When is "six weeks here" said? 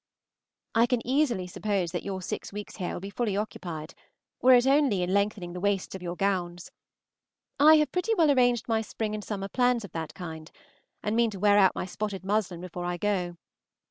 2.23-2.93